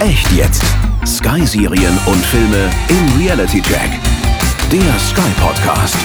[0.00, 0.64] Echt jetzt.
[1.04, 3.90] Sky-Serien und Filme im Reality Check.
[4.72, 5.98] Der Sky Podcast.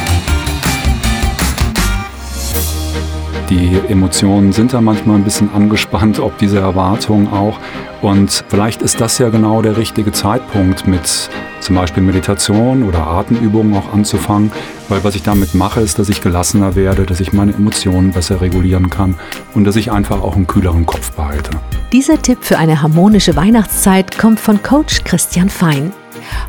[3.50, 7.58] Die Emotionen sind da manchmal ein bisschen angespannt, ob diese Erwartungen auch.
[8.02, 11.30] Und vielleicht ist das ja genau der richtige Zeitpunkt, mit
[11.62, 14.52] zum Beispiel Meditation oder Atemübungen auch anzufangen.
[14.90, 18.42] Weil was ich damit mache, ist, dass ich gelassener werde, dass ich meine Emotionen besser
[18.42, 19.16] regulieren kann
[19.54, 21.52] und dass ich einfach auch einen kühleren Kopf behalte.
[21.96, 25.94] Dieser Tipp für eine harmonische Weihnachtszeit kommt von Coach Christian Fein.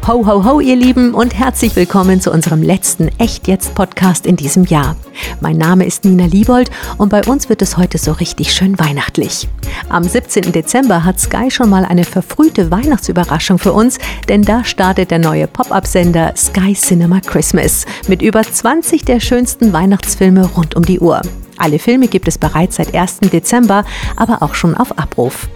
[0.08, 4.34] Ho, ho, ho, ihr Lieben und herzlich willkommen zu unserem letzten Echt Jetzt Podcast in
[4.34, 4.96] diesem Jahr.
[5.40, 9.46] Mein Name ist Nina Liebold und bei uns wird es heute so richtig schön weihnachtlich.
[9.88, 10.50] Am 17.
[10.50, 15.46] Dezember hat Sky schon mal eine verfrühte Weihnachtsüberraschung für uns, denn da startet der neue
[15.46, 21.22] Pop-up-Sender Sky Cinema Christmas mit über 20 der schönsten Weihnachtsfilme rund um die Uhr.
[21.58, 23.20] Alle Filme gibt es bereits seit 1.
[23.20, 23.84] Dezember,
[24.16, 25.48] aber auch schon auf Abruf.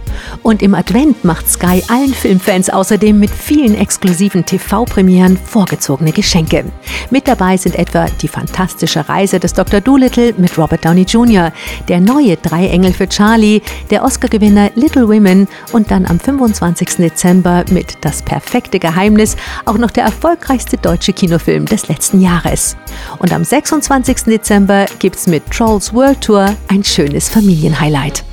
[0.42, 6.64] Und im Advent macht Sky allen Filmfans außerdem mit vielen exklusiven TV-Premieren vorgezogene Geschenke.
[7.10, 9.80] Mit dabei sind etwa die fantastische Reise des Dr.
[9.80, 11.52] Doolittle mit Robert Downey Jr.,
[11.88, 16.96] der neue Drei Engel für Charlie, der Oscar-Gewinner Little Women und dann am 25.
[16.96, 22.76] Dezember mit Das perfekte Geheimnis auch noch der erfolgreichste deutsche Kinofilm des letzten Jahres.
[23.18, 24.24] Und am 26.
[24.24, 28.24] Dezember gibt's mit Trolls World Tour ein schönes Familienhighlight.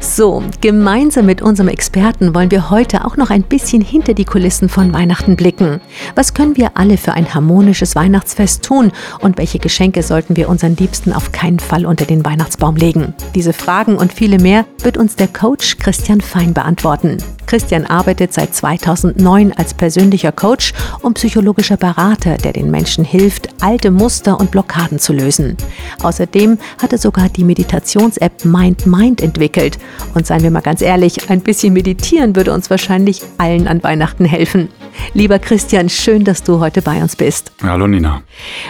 [0.00, 4.68] So, gemeinsam mit unserem Experten wollen wir heute auch noch ein bisschen hinter die Kulissen
[4.68, 5.80] von Weihnachten blicken.
[6.14, 10.76] Was können wir alle für ein harmonisches Weihnachtsfest tun und welche Geschenke sollten wir unseren
[10.76, 13.14] Liebsten auf keinen Fall unter den Weihnachtsbaum legen?
[13.34, 17.18] Diese Fragen und viele mehr wird uns der Coach Christian Fein beantworten.
[17.52, 20.72] Christian arbeitet seit 2009 als persönlicher Coach
[21.02, 25.58] und psychologischer Berater, der den Menschen hilft, alte Muster und Blockaden zu lösen.
[26.02, 29.78] Außerdem hat er sogar die Meditations-App Mind Mind entwickelt.
[30.14, 34.24] Und seien wir mal ganz ehrlich, ein bisschen meditieren würde uns wahrscheinlich allen an Weihnachten
[34.24, 34.70] helfen.
[35.12, 37.52] Lieber Christian, schön, dass du heute bei uns bist.
[37.62, 38.22] Hallo Nina.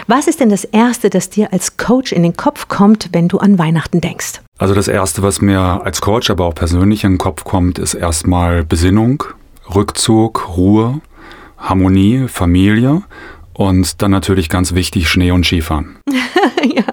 [0.07, 3.37] Was ist denn das Erste, das dir als Coach in den Kopf kommt, wenn du
[3.37, 4.42] an Weihnachten denkst?
[4.57, 7.95] Also das Erste, was mir als Coach, aber auch persönlich in den Kopf kommt, ist
[7.95, 9.23] erstmal Besinnung,
[9.73, 11.01] Rückzug, Ruhe,
[11.57, 13.01] Harmonie, Familie
[13.53, 15.97] und dann natürlich ganz wichtig Schnee und Skifahren.
[16.63, 16.83] ja.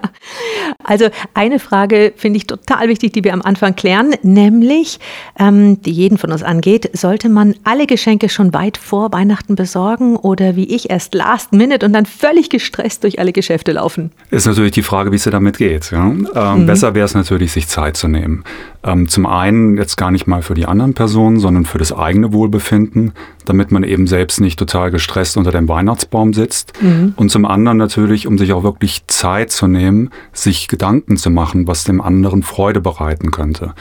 [0.91, 4.99] Also eine Frage finde ich total wichtig, die wir am Anfang klären, nämlich,
[5.39, 10.17] ähm, die jeden von uns angeht, sollte man alle Geschenke schon weit vor Weihnachten besorgen
[10.17, 14.11] oder wie ich erst last minute und dann völlig gestresst durch alle Geschäfte laufen?
[14.31, 15.91] Ist natürlich die Frage, wie es dir damit geht.
[15.91, 16.07] Ja?
[16.07, 16.65] Ähm, mhm.
[16.65, 18.43] Besser wäre es natürlich, sich Zeit zu nehmen.
[18.83, 22.33] Ähm, zum einen jetzt gar nicht mal für die anderen Personen, sondern für das eigene
[22.33, 23.13] Wohlbefinden,
[23.45, 26.73] damit man eben selbst nicht total gestresst unter dem Weihnachtsbaum sitzt.
[26.81, 27.13] Mhm.
[27.15, 31.67] Und zum anderen natürlich, um sich auch wirklich Zeit zu nehmen, sich Gedanken zu machen,
[31.67, 33.75] was dem anderen Freude bereiten könnte.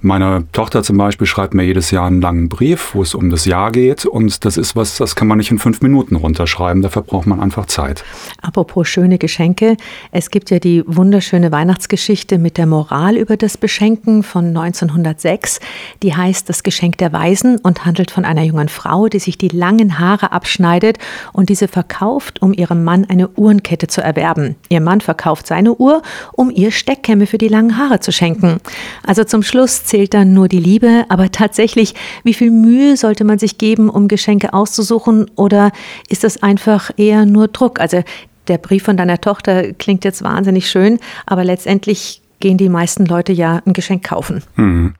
[0.00, 3.44] Meine Tochter zum Beispiel schreibt mir jedes Jahr einen langen Brief, wo es um das
[3.46, 4.06] Jahr geht.
[4.06, 6.82] Und das ist was, das kann man nicht in fünf Minuten runterschreiben.
[6.82, 8.04] Dafür braucht man einfach Zeit.
[8.40, 9.76] Apropos schöne Geschenke.
[10.12, 15.58] Es gibt ja die wunderschöne Weihnachtsgeschichte mit der Moral über das Beschenken von 1906.
[16.04, 19.48] Die heißt Das Geschenk der Weisen und handelt von einer jungen Frau, die sich die
[19.48, 20.98] langen Haare abschneidet
[21.32, 24.54] und diese verkauft, um ihrem Mann eine Uhrenkette zu erwerben.
[24.68, 28.60] Ihr Mann verkauft seine Uhr, um ihr Steckkämme für die langen Haare zu schenken.
[29.04, 31.94] Also zum Schluss zählt dann nur die Liebe, aber tatsächlich,
[32.24, 35.72] wie viel Mühe sollte man sich geben, um Geschenke auszusuchen oder
[36.08, 37.80] ist das einfach eher nur Druck?
[37.80, 38.02] Also
[38.48, 43.32] der Brief von deiner Tochter klingt jetzt wahnsinnig schön, aber letztendlich gehen die meisten Leute
[43.32, 44.42] ja ein Geschenk kaufen.
[44.56, 44.94] Mhm.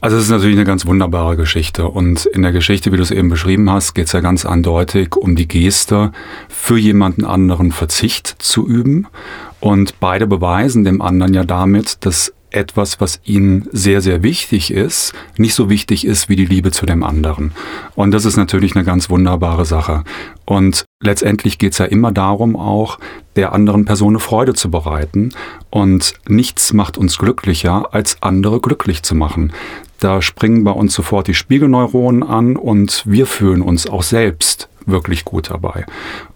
[0.00, 1.88] Also es ist natürlich eine ganz wunderbare Geschichte.
[1.88, 5.16] Und in der Geschichte, wie du es eben beschrieben hast, geht es ja ganz eindeutig
[5.16, 6.12] um die Geste,
[6.48, 9.06] für jemanden anderen Verzicht zu üben.
[9.60, 15.12] Und beide beweisen dem anderen ja damit, dass etwas, was ihnen sehr, sehr wichtig ist,
[15.36, 17.52] nicht so wichtig ist wie die Liebe zu dem anderen.
[17.94, 20.04] Und das ist natürlich eine ganz wunderbare Sache.
[20.44, 22.98] Und letztendlich geht es ja immer darum, auch
[23.36, 25.30] der anderen Person eine Freude zu bereiten.
[25.70, 29.52] Und nichts macht uns glücklicher, als andere glücklich zu machen.
[30.00, 35.24] Da springen bei uns sofort die Spiegelneuronen an und wir fühlen uns auch selbst wirklich
[35.24, 35.86] gut dabei.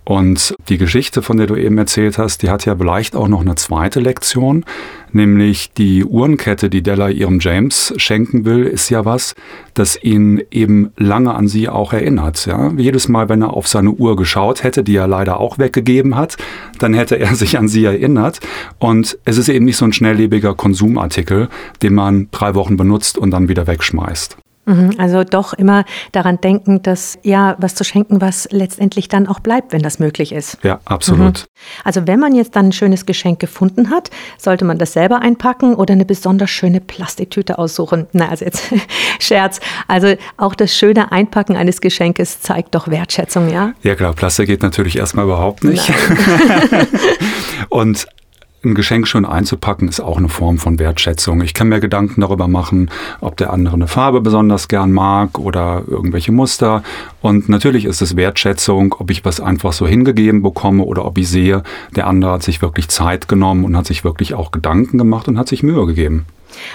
[0.08, 3.42] Und die Geschichte, von der du eben erzählt hast, die hat ja vielleicht auch noch
[3.42, 4.64] eine zweite Lektion,
[5.12, 9.34] nämlich die Uhrenkette, die Della ihrem James schenken will, ist ja was,
[9.74, 12.46] das ihn eben lange an sie auch erinnert.
[12.46, 12.72] Ja?
[12.78, 16.38] Jedes Mal, wenn er auf seine Uhr geschaut hätte, die er leider auch weggegeben hat,
[16.78, 18.40] dann hätte er sich an sie erinnert.
[18.78, 21.50] Und es ist eben nicht so ein schnelllebiger Konsumartikel,
[21.82, 24.38] den man drei Wochen benutzt und dann wieder wegschmeißt.
[24.68, 29.40] Mhm, also doch immer daran denken, dass ja, was zu schenken, was letztendlich dann auch
[29.40, 30.58] bleibt, wenn das möglich ist.
[30.62, 31.40] Ja, absolut.
[31.40, 31.84] Mhm.
[31.84, 35.74] Also wenn man jetzt dann ein schönes Geschenk gefunden hat, sollte man das selber einpacken
[35.74, 38.08] oder eine besonders schöne Plastiktüte aussuchen.
[38.12, 38.62] Na, also jetzt
[39.18, 39.60] Scherz.
[39.86, 43.72] Also auch das schöne Einpacken eines Geschenkes zeigt doch Wertschätzung, ja?
[43.82, 45.90] Ja klar, Plastik geht natürlich erstmal überhaupt nicht.
[47.70, 48.06] Und
[48.64, 51.42] ein Geschenk schon einzupacken, ist auch eine Form von Wertschätzung.
[51.42, 52.90] Ich kann mir Gedanken darüber machen,
[53.20, 56.82] ob der andere eine Farbe besonders gern mag oder irgendwelche Muster.
[57.20, 61.28] Und natürlich ist es Wertschätzung, ob ich was einfach so hingegeben bekomme oder ob ich
[61.28, 61.62] sehe,
[61.94, 65.38] der andere hat sich wirklich Zeit genommen und hat sich wirklich auch Gedanken gemacht und
[65.38, 66.26] hat sich Mühe gegeben.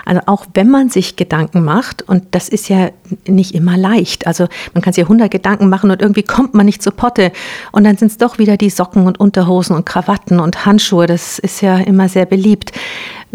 [0.05, 2.89] Also auch wenn man sich Gedanken macht, und das ist ja
[3.27, 6.65] nicht immer leicht, also man kann sich ja 100 Gedanken machen und irgendwie kommt man
[6.65, 7.31] nicht zur Potte
[7.71, 11.39] und dann sind es doch wieder die Socken und Unterhosen und Krawatten und Handschuhe, das
[11.39, 12.71] ist ja immer sehr beliebt.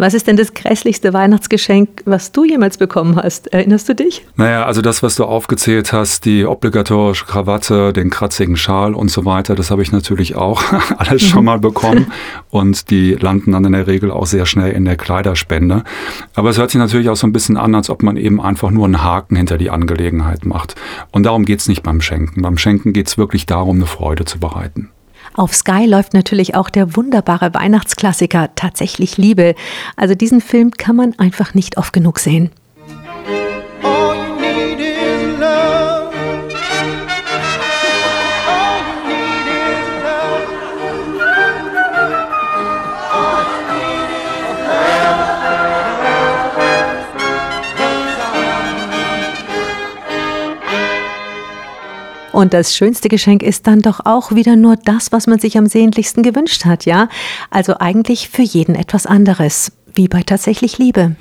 [0.01, 3.49] Was ist denn das grässlichste Weihnachtsgeschenk, was du jemals bekommen hast?
[3.49, 4.25] Erinnerst du dich?
[4.37, 9.25] Naja, also das, was du aufgezählt hast, die obligatorische Krawatte, den kratzigen Schal und so
[9.25, 10.63] weiter, das habe ich natürlich auch
[10.99, 12.13] alles schon mal bekommen.
[12.51, 15.85] Und die landen dann in der Regel auch sehr schnell in der Kleiderspende.
[16.35, 18.71] Aber es hört sich natürlich auch so ein bisschen an, als ob man eben einfach
[18.71, 20.75] nur einen Haken hinter die Angelegenheit macht.
[21.13, 22.43] Und darum geht es nicht beim Schenken.
[22.43, 24.91] Beim Schenken geht es wirklich darum, eine Freude zu bereiten.
[25.35, 29.55] Auf Sky läuft natürlich auch der wunderbare Weihnachtsklassiker Tatsächlich Liebe.
[29.97, 32.51] Also diesen Film kann man einfach nicht oft genug sehen.
[52.39, 55.67] Und das schönste Geschenk ist dann doch auch wieder nur das, was man sich am
[55.67, 57.09] sehnlichsten gewünscht hat, ja?
[57.51, 61.17] Also eigentlich für jeden etwas anderes, wie bei tatsächlich Liebe.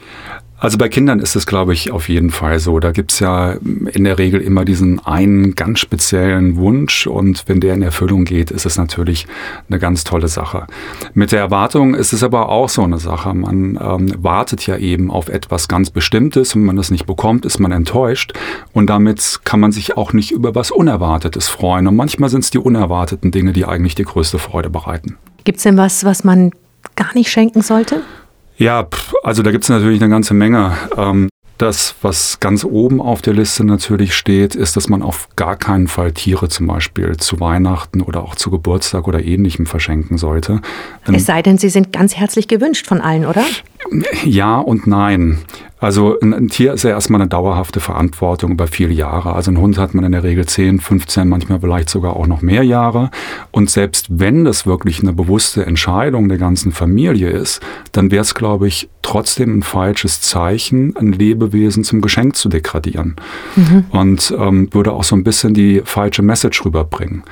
[0.59, 2.79] Also bei Kindern ist es, glaube ich, auf jeden Fall so.
[2.79, 7.59] Da gibt es ja in der Regel immer diesen einen ganz speziellen Wunsch und wenn
[7.59, 9.27] der in Erfüllung geht, ist es natürlich
[9.69, 10.65] eine ganz tolle Sache.
[11.13, 13.35] Mit der Erwartung ist es aber auch so eine Sache.
[13.35, 17.45] Man ähm, wartet ja eben auf etwas ganz Bestimmtes und wenn man das nicht bekommt,
[17.45, 18.33] ist man enttäuscht
[18.73, 21.85] und damit kann man sich auch nicht über was Unerwartetes freuen.
[21.85, 25.17] Und manchmal sind es die unerwarteten Dinge, die eigentlich die größte Freude bereiten.
[25.43, 26.51] Gibt es denn was, was man
[26.95, 28.01] gar nicht schenken sollte?
[28.57, 28.87] Ja,
[29.23, 30.73] also da gibt es natürlich eine ganze Menge.
[30.97, 35.55] Ähm, das, was ganz oben auf der Liste natürlich steht, ist, dass man auf gar
[35.55, 40.61] keinen Fall Tiere zum Beispiel zu Weihnachten oder auch zu Geburtstag oder ähnlichem verschenken sollte.
[41.11, 43.43] Es sei denn, sie sind ganz herzlich gewünscht von allen, oder?
[44.23, 45.39] Ja und nein.
[45.79, 49.33] Also ein, Tier ist ja erstmal eine dauerhafte Verantwortung über viele Jahre.
[49.33, 52.41] Also ein Hund hat man in der Regel 10, 15, manchmal vielleicht sogar auch noch
[52.41, 53.11] mehr Jahre.
[53.51, 58.33] Und selbst wenn das wirklich eine bewusste Entscheidung der ganzen Familie ist, dann wäre es,
[58.33, 63.15] glaube ich, trotzdem ein falsches Zeichen, ein Lebewesen zum Geschenk zu degradieren.
[63.55, 63.85] Mhm.
[63.91, 67.23] Und ähm, würde auch so ein bisschen die falsche Message rüberbringen.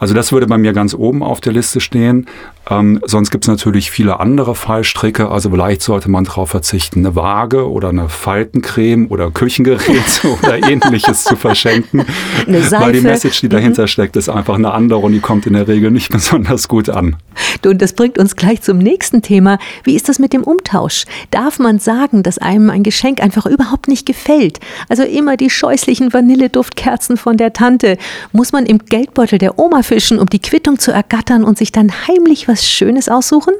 [0.00, 2.26] Also das würde bei mir ganz oben auf der Liste stehen.
[2.70, 5.28] Ähm, sonst gibt es natürlich viele andere Fallstricke.
[5.28, 11.24] Also vielleicht sollte man darauf verzichten, eine Waage oder eine Faltencreme oder Küchengerät oder ähnliches
[11.24, 12.06] zu verschenken.
[12.46, 13.88] Weil die Message, die dahinter mhm.
[13.88, 17.16] steckt, ist einfach eine andere und die kommt in der Regel nicht besonders gut an.
[17.60, 19.58] Du, und das bringt uns gleich zum nächsten Thema.
[19.84, 21.04] Wie ist das mit dem Umtausch?
[21.30, 24.60] Darf man sagen, dass einem ein Geschenk einfach überhaupt nicht gefällt?
[24.88, 27.98] Also immer die scheußlichen Vanilleduftkerzen von der Tante.
[28.32, 31.90] Muss man im Geldbeutel der Oma fischen, um die Quittung zu ergattern und sich dann
[32.06, 33.54] heimlich was Schönes aussuchen?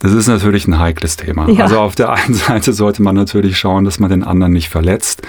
[0.00, 1.48] Das ist natürlich ein heikles Thema.
[1.48, 1.64] Ja.
[1.64, 5.22] Also auf der einen Seite sollte man natürlich schauen, dass man den anderen nicht verletzt.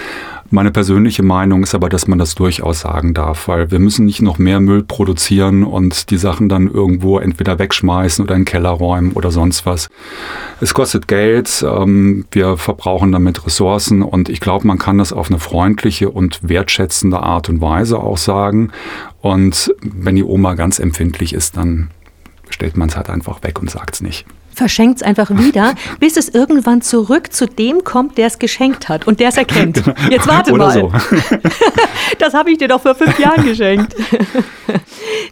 [0.49, 4.21] Meine persönliche Meinung ist aber, dass man das durchaus sagen darf, weil wir müssen nicht
[4.21, 8.69] noch mehr Müll produzieren und die Sachen dann irgendwo entweder wegschmeißen oder in den Keller
[8.69, 9.89] räumen oder sonst was.
[10.61, 15.29] Es kostet Geld, ähm, wir verbrauchen damit Ressourcen und ich glaube, man kann das auf
[15.29, 18.71] eine freundliche und wertschätzende Art und Weise auch sagen.
[19.19, 21.89] Und wenn die Oma ganz empfindlich ist, dann
[22.49, 24.25] stellt man es halt einfach weg und sagt es nicht
[24.57, 29.07] verschenkt es einfach wieder, bis es irgendwann zurück zu dem kommt, der es geschenkt hat
[29.07, 29.77] und der es erkennt.
[29.87, 30.11] Genau.
[30.11, 30.73] Jetzt warte Oder mal.
[30.73, 30.91] So.
[32.19, 33.95] das habe ich dir doch vor fünf Jahren geschenkt.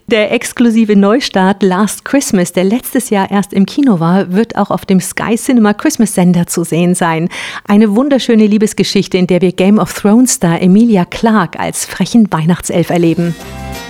[0.08, 4.86] Der exklusive Neustart Last Christmas, der letztes Jahr erst im Kino war, wird auch auf
[4.86, 7.29] dem Sky Cinema Christmas Sender zu sehen sein.
[7.67, 12.89] Eine wunderschöne Liebesgeschichte, in der wir Game of Thrones Star Emilia Clarke als frechen Weihnachtself
[12.89, 13.36] erleben.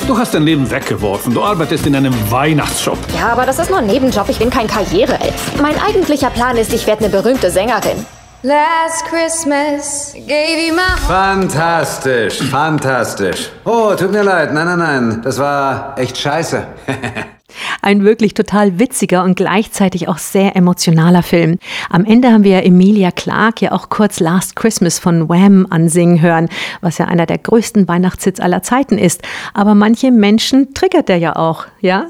[0.08, 1.34] Du hast dein Leben weggeworfen.
[1.34, 2.98] Du arbeitest in einem Weihnachtsshop.
[3.18, 4.30] Ja, aber das ist nur ein Nebenjob.
[4.30, 5.60] Ich bin kein Karriereelf.
[5.60, 8.06] Mein eigentlicher Plan ist, ich werde eine berühmte Sängerin.
[8.44, 13.50] Last Christmas gave you my Fantastisch, fantastisch.
[13.64, 14.54] Oh, tut mir leid.
[14.54, 15.22] Nein, nein, nein.
[15.24, 16.68] Das war echt scheiße.
[17.82, 21.58] Ein wirklich total witziger und gleichzeitig auch sehr emotionaler Film.
[21.90, 26.50] Am Ende haben wir Emilia Clarke ja auch kurz Last Christmas von Wham ansingen hören,
[26.82, 29.22] was ja einer der größten Weihnachtshits aller Zeiten ist.
[29.54, 32.08] Aber manche Menschen triggert der ja auch, ja?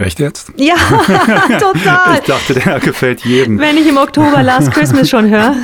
[0.00, 0.50] Echt jetzt?
[0.56, 0.76] Ja,
[1.60, 2.14] total.
[2.14, 3.58] ich dachte, der gefällt jedem.
[3.58, 5.54] Wenn ich im Oktober Last Christmas schon höre.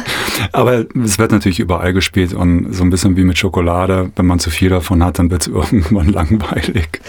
[0.53, 4.11] Aber es wird natürlich überall gespielt und so ein bisschen wie mit Schokolade.
[4.15, 7.01] Wenn man zu viel davon hat, dann wird es irgendwann langweilig.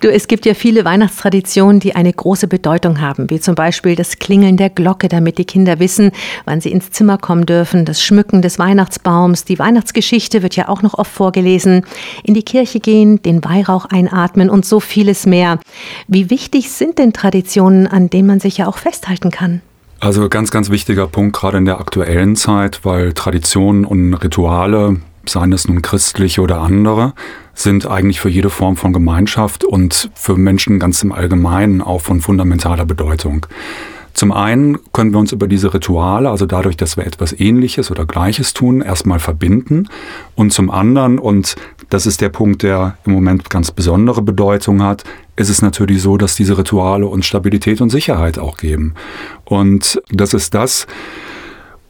[0.00, 4.20] Du, es gibt ja viele Weihnachtstraditionen, die eine große Bedeutung haben, wie zum Beispiel das
[4.20, 6.12] Klingeln der Glocke, damit die Kinder wissen,
[6.44, 10.82] wann sie ins Zimmer kommen dürfen, das Schmücken des Weihnachtsbaums, die Weihnachtsgeschichte wird ja auch
[10.82, 11.84] noch oft vorgelesen,
[12.22, 15.58] in die Kirche gehen, den Weihrauch einatmen und so vieles mehr.
[16.06, 19.60] Wie wichtig sind denn Traditionen, an denen man sich ja auch festhalten kann?
[19.98, 25.52] Also ganz, ganz wichtiger Punkt, gerade in der aktuellen Zeit, weil Traditionen und Rituale, seien
[25.52, 27.14] es nun christliche oder andere,
[27.54, 32.20] sind eigentlich für jede Form von Gemeinschaft und für Menschen ganz im Allgemeinen auch von
[32.20, 33.46] fundamentaler Bedeutung.
[34.12, 38.06] Zum einen können wir uns über diese Rituale, also dadurch, dass wir etwas Ähnliches oder
[38.06, 39.88] Gleiches tun, erstmal verbinden.
[40.34, 41.56] Und zum anderen, und
[41.90, 45.04] das ist der Punkt, der im Moment ganz besondere Bedeutung hat,
[45.36, 48.94] ist es natürlich so, dass diese Rituale uns Stabilität und Sicherheit auch geben.
[49.44, 50.86] Und das ist das,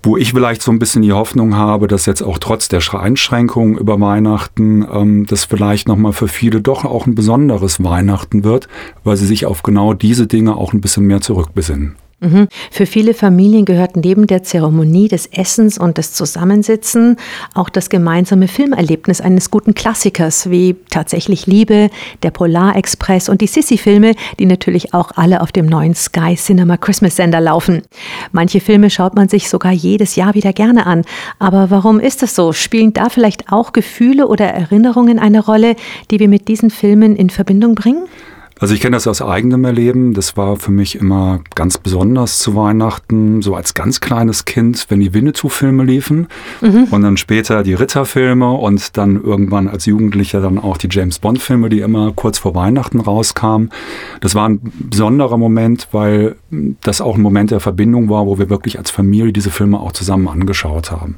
[0.03, 3.77] wo ich vielleicht so ein bisschen die Hoffnung habe, dass jetzt auch trotz der Einschränkungen
[3.77, 8.69] über Weihnachten ähm, das vielleicht nochmal für viele doch auch ein besonderes Weihnachten wird,
[9.03, 11.97] weil sie sich auf genau diese Dinge auch ein bisschen mehr zurückbesinnen.
[12.21, 12.49] Mhm.
[12.71, 17.17] Für viele Familien gehört neben der Zeremonie des Essens und des Zusammensitzen
[17.53, 21.91] auch das gemeinsame Filmerlebnis eines guten Klassikers wie Tatsächlich Liebe,
[22.23, 27.17] der Polarexpress und die Sissy-Filme, die natürlich auch alle auf dem neuen Sky Cinema Christmas
[27.17, 27.83] Sender laufen.
[28.33, 31.03] Manche Filme schaut man sich sogar jedes Jahr wieder gerne an.
[31.39, 32.55] Aber warum ist das so?
[32.55, 35.77] Spielen da vielleicht auch Gefühle oder Erinnerungen eine Rolle,
[36.11, 38.07] die wir mit diesen Filmen in Verbindung bringen?
[38.59, 40.15] Also ich kenne das aus eigenem Erleben.
[40.15, 45.01] Das war für mich immer ganz besonders zu Weihnachten, so als ganz kleines Kind, wenn
[45.01, 46.29] die Winnetou-Filme liefen
[46.63, 46.85] mhm.
[46.85, 51.69] und dann später die Ritterfilme und dann irgendwann als Jugendlicher dann auch die James Bond-Filme,
[51.69, 53.71] die immer kurz vor Weihnachten rauskamen.
[54.23, 56.37] Das war ein besonderer Moment, weil
[56.81, 59.93] das auch ein Moment der Verbindung war, wo wir wirklich als Familie diese Filme auch
[59.93, 61.17] zusammen angeschaut haben.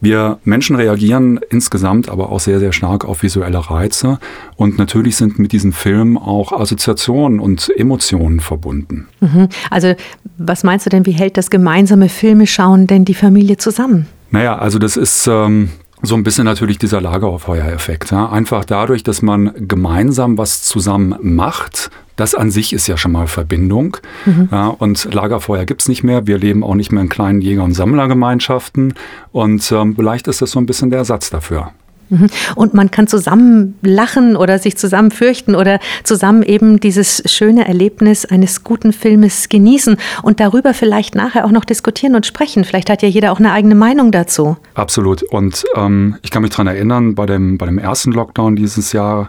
[0.00, 4.20] Wir Menschen reagieren insgesamt aber auch sehr, sehr stark auf visuelle Reize
[4.54, 9.08] und natürlich sind mit diesen Filmen auch Assoziationen und Emotionen verbunden.
[9.20, 9.48] Mhm.
[9.70, 9.94] Also
[10.36, 14.06] was meinst du denn, wie hält das gemeinsame Filme schauen denn die Familie zusammen?
[14.30, 15.70] Naja, also das ist ähm,
[16.02, 18.10] so ein bisschen natürlich dieser Lagerfeuereffekt.
[18.10, 18.30] Ja?
[18.30, 23.28] Einfach dadurch, dass man gemeinsam was zusammen macht, das an sich ist ja schon mal
[23.28, 23.96] Verbindung.
[24.26, 24.48] Mhm.
[24.50, 26.26] Ja, und Lagerfeuer gibt es nicht mehr.
[26.26, 28.94] Wir leben auch nicht mehr in kleinen Jäger- und Sammlergemeinschaften.
[29.30, 31.70] Und ähm, vielleicht ist das so ein bisschen der Ersatz dafür.
[32.10, 32.28] Mhm.
[32.54, 38.24] Und man kann zusammen lachen oder sich zusammen fürchten oder zusammen eben dieses schöne Erlebnis
[38.24, 42.64] eines guten Filmes genießen und darüber vielleicht nachher auch noch diskutieren und sprechen.
[42.64, 44.56] Vielleicht hat ja jeder auch eine eigene Meinung dazu.
[44.74, 45.22] Absolut.
[45.22, 49.28] Und ähm, ich kann mich daran erinnern, bei dem, bei dem ersten Lockdown dieses Jahr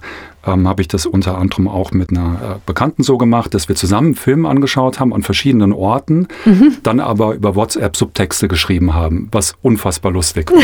[0.53, 3.75] ähm, habe ich das unter anderem auch mit einer äh, Bekannten so gemacht, dass wir
[3.75, 6.77] zusammen Filme angeschaut haben an verschiedenen Orten, mhm.
[6.84, 10.62] dann aber über WhatsApp Subtexte geschrieben haben, was unfassbar lustig war.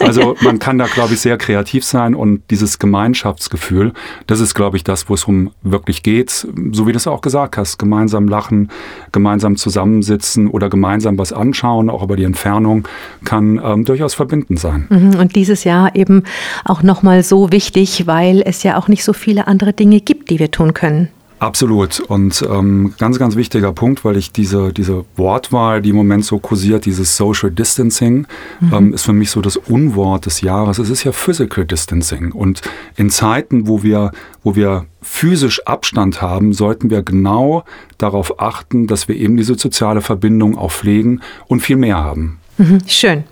[0.06, 3.92] also man kann da, glaube ich, sehr kreativ sein und dieses Gemeinschaftsgefühl,
[4.26, 7.20] das ist, glaube ich, das, wo es um wirklich geht, so wie du es auch
[7.20, 8.70] gesagt hast, gemeinsam lachen,
[9.12, 12.88] gemeinsam zusammensitzen oder gemeinsam was anschauen, auch über die Entfernung,
[13.24, 14.86] kann ähm, durchaus verbindend sein.
[14.88, 15.20] Mhm.
[15.20, 16.24] Und dieses Jahr eben
[16.64, 20.30] auch nochmal so wichtig, weil es ja auch nicht so so viele andere Dinge gibt,
[20.30, 21.08] die wir tun können.
[21.40, 22.00] Absolut.
[22.00, 26.38] Und ähm, ganz, ganz wichtiger Punkt, weil ich diese, diese Wortwahl, die im Moment so
[26.38, 28.26] kursiert, dieses Social Distancing,
[28.60, 28.74] mhm.
[28.74, 30.78] ähm, ist für mich so das Unwort des Jahres.
[30.78, 32.32] Es ist ja Physical Distancing.
[32.32, 32.60] Und
[32.96, 34.12] in Zeiten, wo wir,
[34.44, 37.64] wo wir physisch Abstand haben, sollten wir genau
[37.96, 42.38] darauf achten, dass wir eben diese soziale Verbindung auch pflegen und viel mehr haben.
[42.58, 42.80] Mhm.
[42.86, 43.24] Schön.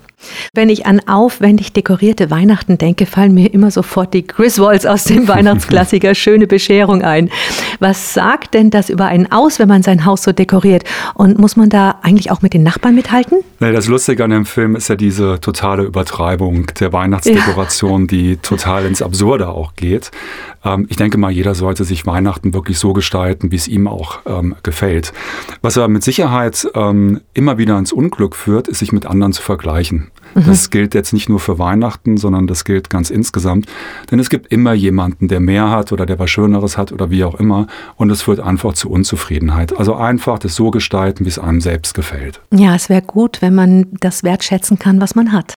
[0.53, 5.29] Wenn ich an aufwendig dekorierte Weihnachten denke, fallen mir immer sofort die Griswolds aus dem
[5.29, 7.31] Weihnachtsklassiker Schöne Bescherung ein.
[7.79, 10.85] Was sagt denn das über einen aus, wenn man sein Haus so dekoriert?
[11.15, 13.39] Und muss man da eigentlich auch mit den Nachbarn mithalten?
[13.61, 18.07] das Lustige an dem Film ist ja diese totale Übertreibung der Weihnachtsdekoration, ja.
[18.07, 20.11] die total ins Absurde auch geht.
[20.65, 24.21] Ähm, ich denke mal, jeder sollte sich Weihnachten wirklich so gestalten, wie es ihm auch
[24.27, 25.13] ähm, gefällt.
[25.63, 29.43] Was aber mit Sicherheit ähm, immer wieder ins Unglück führt, ist sich mit anderen zu
[29.43, 30.08] vergleichen.
[30.35, 30.45] Mhm.
[30.47, 33.67] Das gilt jetzt nicht nur für Weihnachten, sondern das gilt ganz insgesamt.
[34.11, 37.25] Denn es gibt immer jemanden, der mehr hat oder der was Schöneres hat oder wie
[37.25, 37.67] auch immer.
[37.97, 39.77] Und es führt einfach zu Unzufriedenheit.
[39.77, 42.41] Also einfach das so gestalten, wie es einem selbst gefällt.
[42.53, 45.55] Ja, es wäre gut, wenn man das wertschätzen kann, was man hat.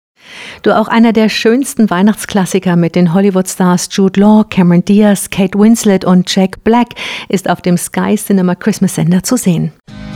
[0.61, 6.05] Du auch einer der schönsten Weihnachtsklassiker mit den Hollywood-Stars Jude Law, Cameron Diaz, Kate Winslet
[6.05, 6.89] und Jack Black
[7.29, 9.71] ist auf dem Sky Cinema Christmas Sender zu sehen.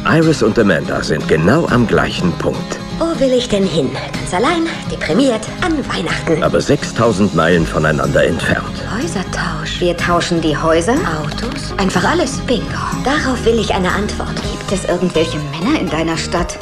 [0.05, 2.84] Iris und Amanda sind genau am gleichen Punkt.
[2.97, 3.89] Wo will ich denn hin?
[4.13, 6.41] Ganz allein, deprimiert, an Weihnachten.
[6.43, 8.81] Aber 6000 Meilen voneinander entfernt.
[8.93, 9.81] Häusertausch.
[9.81, 12.37] Wir tauschen die Häuser, Autos, einfach alles.
[12.47, 12.65] Bingo.
[13.03, 14.35] Darauf will ich eine Antwort.
[14.35, 16.57] Gibt es irgendwelche Männer in deiner Stadt?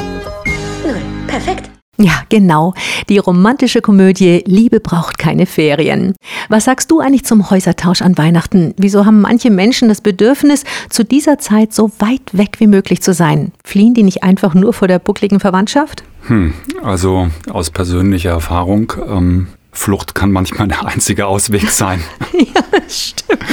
[0.84, 1.02] Null.
[1.28, 1.73] Perfekt.
[1.98, 2.74] Ja, genau.
[3.08, 6.16] Die romantische Komödie Liebe braucht keine Ferien.
[6.50, 8.74] Was sagst du eigentlich zum Häusertausch an Weihnachten?
[8.78, 13.14] Wieso haben manche Menschen das Bedürfnis, zu dieser Zeit so weit weg wie möglich zu
[13.14, 13.52] sein?
[13.64, 16.04] Fliehen die nicht einfach nur vor der buckligen Verwandtschaft?
[16.28, 22.01] Hm, also aus persönlicher Erfahrung ähm, Flucht kann manchmal der einzige Ausweg sein.
[22.34, 23.44] ja, stimmt.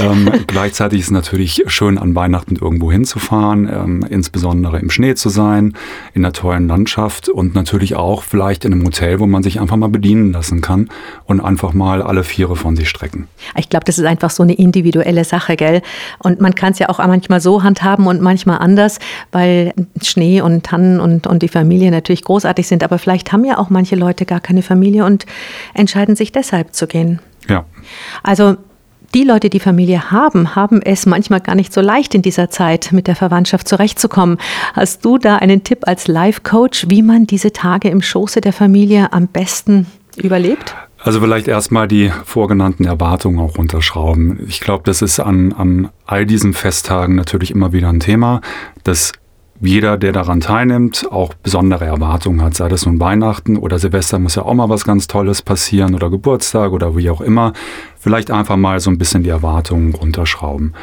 [0.00, 5.28] ähm, gleichzeitig ist es natürlich schön, an Weihnachten irgendwo hinzufahren, ähm, insbesondere im Schnee zu
[5.28, 5.74] sein,
[6.14, 9.76] in einer tollen Landschaft und natürlich auch vielleicht in einem Hotel, wo man sich einfach
[9.76, 10.88] mal bedienen lassen kann
[11.26, 13.28] und einfach mal alle Viere von sich strecken.
[13.56, 15.82] Ich glaube, das ist einfach so eine individuelle Sache, gell?
[16.18, 18.98] Und man kann es ja auch manchmal so handhaben und manchmal anders,
[19.32, 22.82] weil Schnee und Tannen und, und die Familie natürlich großartig sind.
[22.82, 25.26] Aber vielleicht haben ja auch manche Leute gar keine Familie und
[25.74, 27.20] entscheiden sich deshalb zu gehen.
[27.48, 27.64] Ja.
[28.22, 28.56] Also
[29.14, 32.90] die Leute, die Familie haben, haben es manchmal gar nicht so leicht in dieser Zeit
[32.92, 34.38] mit der Verwandtschaft zurechtzukommen.
[34.74, 39.12] Hast du da einen Tipp als Life-Coach, wie man diese Tage im Schoße der Familie
[39.12, 39.86] am besten
[40.16, 40.74] überlebt?
[40.98, 44.44] Also vielleicht erstmal die vorgenannten Erwartungen auch runterschrauben.
[44.48, 48.40] Ich glaube, das ist an, an all diesen Festtagen natürlich immer wieder ein Thema,
[48.82, 49.12] dass
[49.60, 52.54] jeder, der daran teilnimmt, auch besondere Erwartungen hat.
[52.54, 56.10] Sei das nun Weihnachten oder Silvester muss ja auch mal was ganz Tolles passieren oder
[56.10, 57.52] Geburtstag oder wie auch immer.
[58.00, 60.74] Vielleicht einfach mal so ein bisschen die Erwartungen runterschrauben.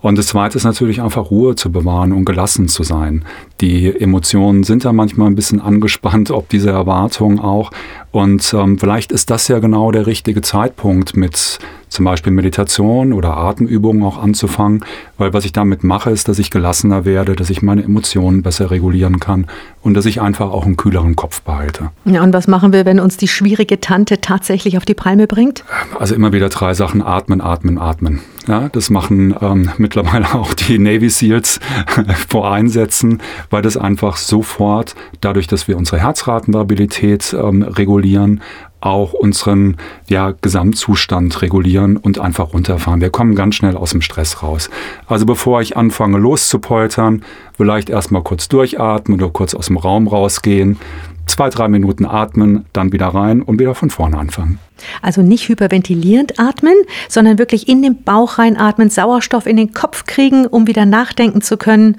[0.00, 3.24] Und das Zweite ist natürlich einfach Ruhe zu bewahren und gelassen zu sein.
[3.60, 7.70] Die Emotionen sind da manchmal ein bisschen angespannt, ob diese Erwartungen auch.
[8.12, 11.58] Und ähm, vielleicht ist das ja genau der richtige Zeitpunkt mit
[11.88, 14.84] zum Beispiel Meditation oder Atemübungen auch anzufangen,
[15.18, 18.70] weil was ich damit mache, ist, dass ich gelassener werde, dass ich meine Emotionen besser
[18.70, 19.46] regulieren kann
[19.82, 21.90] und dass ich einfach auch einen kühleren Kopf behalte.
[22.04, 25.64] Ja, und was machen wir, wenn uns die schwierige Tante tatsächlich auf die Palme bringt?
[25.98, 28.20] Also immer wieder drei Sachen, atmen, atmen, atmen.
[28.48, 31.60] Ja, das machen ähm, mittlerweile auch die Navy SEALs
[32.28, 33.20] vor Einsätzen,
[33.50, 38.40] weil das einfach sofort, dadurch, dass wir unsere Herzratenvariabilität ähm, regulieren,
[38.80, 39.76] auch unseren
[40.08, 43.00] ja, Gesamtzustand regulieren und einfach runterfahren.
[43.00, 44.70] Wir kommen ganz schnell aus dem Stress raus.
[45.06, 47.22] Also bevor ich anfange loszupoltern,
[47.54, 50.78] vielleicht erstmal kurz durchatmen oder kurz aus dem Raum rausgehen,
[51.26, 54.58] zwei, drei Minuten atmen, dann wieder rein und wieder von vorne anfangen.
[55.02, 56.74] Also nicht hyperventilierend atmen,
[57.08, 61.56] sondern wirklich in den Bauch reinatmen, Sauerstoff in den Kopf kriegen, um wieder nachdenken zu
[61.56, 61.96] können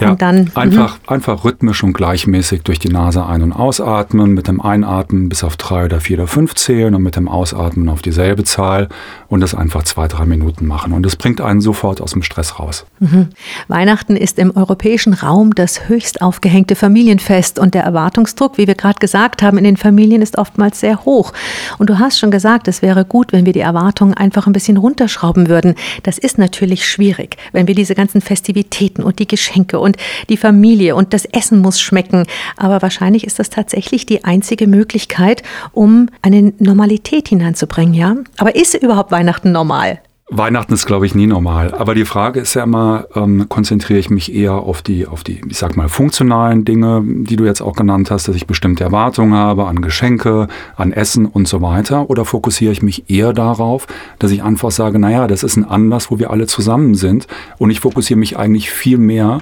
[0.00, 1.12] ja, und dann einfach, mh.
[1.12, 5.56] einfach rhythmisch und gleichmäßig durch die Nase ein- und ausatmen, mit dem Einatmen bis auf
[5.56, 8.88] drei oder vier oder fünf zählen und mit dem Ausatmen auf dieselbe Zahl
[9.30, 10.92] und das einfach zwei, drei Minuten machen.
[10.92, 12.84] Und das bringt einen sofort aus dem Stress raus.
[12.98, 13.28] Mhm.
[13.68, 18.98] Weihnachten ist im europäischen Raum das höchst aufgehängte Familienfest und der Erwartungsdruck, wie wir gerade
[18.98, 21.32] gesagt haben, in den Familien ist oftmals sehr hoch.
[21.78, 24.76] Und du hast schon gesagt, es wäre gut, wenn wir die Erwartungen einfach ein bisschen
[24.76, 25.76] runterschrauben würden.
[26.02, 29.96] Das ist natürlich schwierig, wenn wir diese ganzen Festivitäten und die Geschenke und
[30.28, 32.26] die Familie und das Essen muss schmecken.
[32.56, 38.16] Aber wahrscheinlich ist das tatsächlich die einzige Möglichkeit, um eine Normalität hineinzubringen, ja?
[38.36, 39.19] Aber ist überhaupt Weihnachten
[39.52, 40.00] normal?
[40.32, 41.74] Weihnachten ist, glaube ich, nie normal.
[41.74, 45.40] Aber die Frage ist ja immer, ähm, konzentriere ich mich eher auf die, auf die,
[45.48, 49.34] ich sag mal, funktionalen Dinge, die du jetzt auch genannt hast, dass ich bestimmte Erwartungen
[49.34, 52.08] habe an Geschenke, an Essen und so weiter?
[52.10, 53.88] Oder fokussiere ich mich eher darauf,
[54.20, 57.26] dass ich einfach sage, naja, das ist ein Anlass, wo wir alle zusammen sind
[57.58, 59.40] und ich fokussiere mich eigentlich viel mehr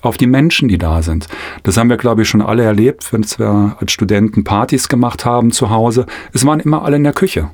[0.00, 1.26] auf die Menschen, die da sind.
[1.64, 5.52] Das haben wir, glaube ich, schon alle erlebt, wenn wir als Studenten Partys gemacht haben
[5.52, 6.06] zu Hause.
[6.32, 7.50] Es waren immer alle in der Küche.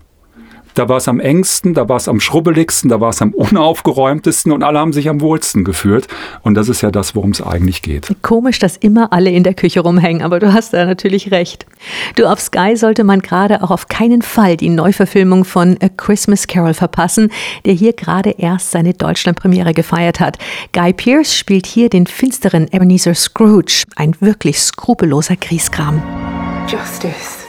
[0.77, 4.53] Da war es am engsten, da war es am schrubbeligsten, da war es am unaufgeräumtesten
[4.53, 6.07] und alle haben sich am wohlsten gefühlt.
[6.43, 8.15] Und das ist ja das, worum es eigentlich geht.
[8.21, 11.65] Komisch, dass immer alle in der Küche rumhängen, aber du hast da natürlich recht.
[12.17, 16.47] Du, auf Sky sollte man gerade auch auf keinen Fall die Neuverfilmung von A Christmas
[16.47, 17.31] Carol verpassen,
[17.65, 20.37] der hier gerade erst seine Deutschlandpremiere gefeiert hat.
[20.75, 26.03] Guy Pearce spielt hier den finsteren Ebenezer Scrooge, ein wirklich skrupelloser Grieskram.
[26.69, 27.47] Justice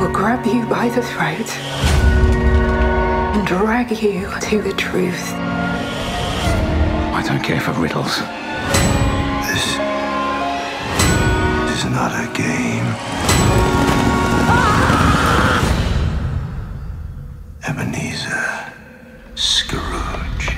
[0.00, 2.11] will grab you by the throat
[3.32, 5.32] and drag you to the truth.
[7.14, 8.20] I don't care for riddles.
[9.48, 9.64] This
[11.74, 12.86] is not a game.
[17.68, 18.44] Ebenezer
[19.34, 20.56] Scrooge.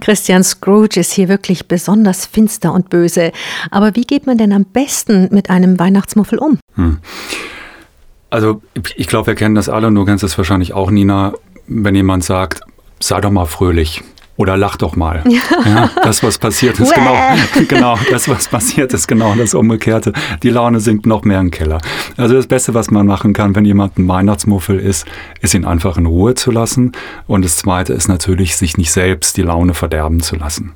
[0.00, 3.32] Christian Scrooge ist hier wirklich besonders finster und böse.
[3.70, 6.58] Aber wie geht man denn am besten mit einem Weihnachtsmuffel um?
[6.74, 6.98] Hm.
[8.34, 8.60] Also
[8.96, 11.34] ich glaube, wir kennen das alle und du kennst das wahrscheinlich auch, Nina,
[11.68, 12.62] wenn jemand sagt,
[12.98, 14.02] sei doch mal fröhlich.
[14.36, 15.22] Oder lach doch mal.
[15.64, 17.14] Ja, das, was passiert ist, genau,
[17.68, 20.12] genau, das, was passiert ist, genau das Umgekehrte.
[20.42, 21.78] Die Laune sinkt noch mehr im Keller.
[22.16, 25.06] Also das Beste, was man machen kann, wenn jemand ein Weihnachtsmuffel ist,
[25.40, 26.90] ist ihn einfach in Ruhe zu lassen.
[27.28, 30.72] Und das Zweite ist natürlich, sich nicht selbst die Laune verderben zu lassen.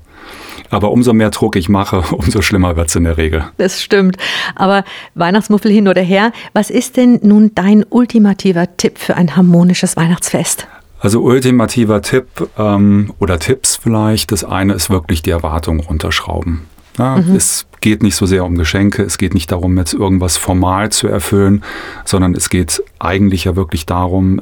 [0.70, 3.44] Aber umso mehr Druck ich mache, umso schlimmer wird es in der Regel.
[3.56, 4.16] Das stimmt.
[4.54, 9.96] Aber Weihnachtsmuffel hin oder her, was ist denn nun dein ultimativer Tipp für ein harmonisches
[9.96, 10.66] Weihnachtsfest?
[11.00, 12.26] Also ultimativer Tipp
[12.58, 14.32] ähm, oder Tipps vielleicht.
[14.32, 16.67] Das eine ist wirklich die Erwartung runterschrauben.
[16.98, 17.36] Ja, mhm.
[17.36, 21.06] Es geht nicht so sehr um Geschenke, es geht nicht darum, jetzt irgendwas formal zu
[21.06, 21.62] erfüllen,
[22.04, 24.40] sondern es geht eigentlich ja wirklich darum,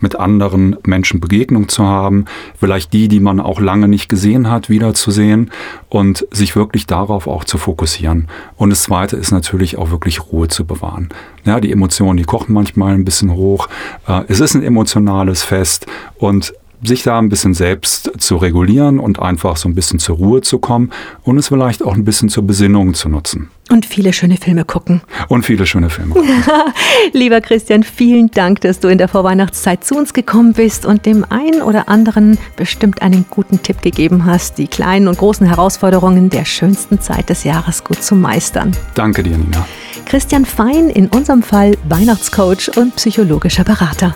[0.00, 2.26] mit anderen Menschen Begegnung zu haben,
[2.58, 5.50] vielleicht die, die man auch lange nicht gesehen hat, wiederzusehen
[5.88, 8.28] und sich wirklich darauf auch zu fokussieren.
[8.56, 11.08] Und das Zweite ist natürlich auch wirklich Ruhe zu bewahren.
[11.44, 13.68] Ja, die Emotionen, die kochen manchmal ein bisschen hoch.
[14.06, 15.86] Äh, es ist ein emotionales Fest
[16.16, 20.40] und sich da ein bisschen selbst zu regulieren und einfach so ein bisschen zur Ruhe
[20.42, 20.90] zu kommen
[21.22, 23.50] und es vielleicht auch ein bisschen zur Besinnung zu nutzen.
[23.70, 25.00] Und viele schöne Filme gucken.
[25.28, 26.44] Und viele schöne Filme gucken.
[27.12, 31.24] Lieber Christian, vielen Dank, dass du in der Vorweihnachtszeit zu uns gekommen bist und dem
[31.30, 36.44] einen oder anderen bestimmt einen guten Tipp gegeben hast, die kleinen und großen Herausforderungen der
[36.44, 38.72] schönsten Zeit des Jahres gut zu meistern.
[38.94, 39.66] Danke dir, Nina.
[40.04, 44.14] Christian Fein, in unserem Fall Weihnachtscoach und psychologischer Berater.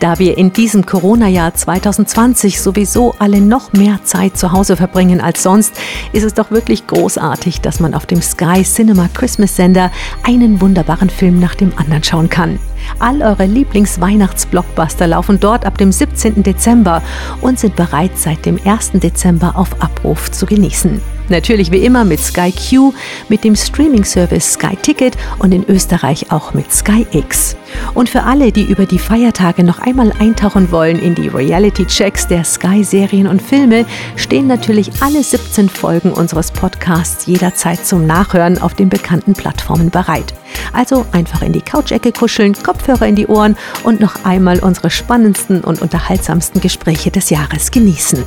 [0.00, 5.42] Da wir in diesem Corona-Jahr 2020 sowieso alle noch mehr Zeit zu Hause verbringen als
[5.42, 5.74] sonst,
[6.12, 9.90] ist es doch wirklich großartig, dass man auf dem Sky Cinema Christmas Sender
[10.22, 12.58] einen wunderbaren Film nach dem anderen schauen kann.
[12.98, 16.42] All eure Lieblings-Weihnachts-Blockbuster laufen dort ab dem 17.
[16.42, 17.02] Dezember
[17.40, 18.92] und sind bereits seit dem 1.
[18.94, 21.00] Dezember auf Abruf zu genießen.
[21.28, 22.92] Natürlich wie immer mit Sky Q,
[23.28, 27.56] mit dem Streaming-Service Sky Ticket und in Österreich auch mit Sky X.
[27.94, 32.44] Und für alle, die über die Feiertage noch einmal eintauchen wollen in die Reality-Checks der
[32.44, 38.88] Sky-Serien und Filme, stehen natürlich alle 17 Folgen unseres Podcasts jederzeit zum Nachhören auf den
[38.88, 40.32] bekannten Plattformen bereit.
[40.72, 45.62] Also einfach in die Couch-Ecke kuscheln, Kopfhörer in die Ohren und noch einmal unsere spannendsten
[45.62, 48.22] und unterhaltsamsten Gespräche des Jahres genießen.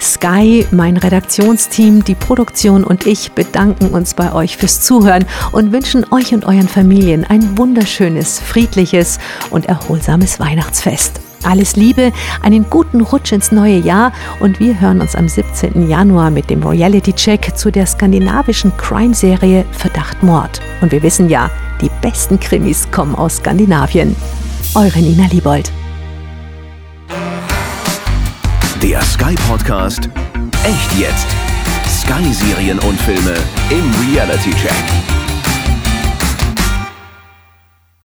[0.00, 6.04] Sky, mein Redaktionsteam, die Produktion und ich bedanken uns bei euch fürs Zuhören und wünschen
[6.10, 9.18] euch und euren Familien ein wunderschönes, friedliches
[9.50, 11.20] und erholsames Weihnachtsfest.
[11.44, 15.88] Alles Liebe, einen guten Rutsch ins neue Jahr und wir hören uns am 17.
[15.88, 20.60] Januar mit dem Reality Check zu der skandinavischen Crime-Serie Verdacht Mord.
[20.80, 21.50] Und wir wissen ja,
[21.80, 24.14] die besten Krimis kommen aus Skandinavien.
[24.74, 25.70] Eure Nina Liebold.
[28.82, 30.08] Der Sky Podcast
[30.64, 31.26] Echt jetzt.
[31.88, 33.34] Sky Serien und Filme
[33.70, 35.21] im Reality Check.